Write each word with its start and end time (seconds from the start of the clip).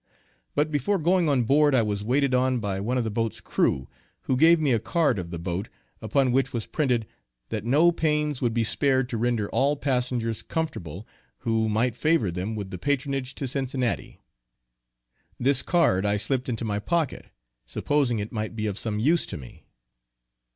But 0.55 0.71
before 0.71 0.97
going 0.97 1.29
on 1.29 1.43
board, 1.43 1.75
I 1.75 1.83
was 1.83 2.03
waited 2.03 2.33
on 2.33 2.57
by 2.57 2.79
one 2.79 2.97
of 2.97 3.03
the 3.03 3.11
boat's 3.11 3.39
crew, 3.39 3.87
who 4.21 4.35
gave 4.35 4.59
me 4.59 4.71
a 4.73 4.79
card 4.79 5.19
of 5.19 5.29
the 5.29 5.37
boat, 5.37 5.69
upon 6.01 6.31
which 6.31 6.51
was 6.53 6.65
printed, 6.65 7.05
that 7.49 7.65
no 7.65 7.91
pains 7.91 8.41
would 8.41 8.51
be 8.51 8.63
spared 8.63 9.07
to 9.09 9.17
render 9.19 9.47
all 9.51 9.75
passengers 9.75 10.41
comfortable 10.41 11.07
who 11.41 11.69
might 11.69 11.93
favor 11.95 12.31
them 12.31 12.55
with 12.55 12.71
their 12.71 12.79
patronage 12.79 13.35
to 13.35 13.47
Cincinnati. 13.47 14.19
This 15.39 15.61
card 15.61 16.03
I 16.03 16.17
slipped 16.17 16.49
into 16.49 16.65
my 16.65 16.79
pocket, 16.79 17.27
supposing 17.67 18.17
it 18.17 18.31
might 18.31 18.55
be 18.55 18.65
of 18.65 18.79
some 18.79 18.97
use 18.99 19.27
to 19.27 19.37
me. 19.37 19.67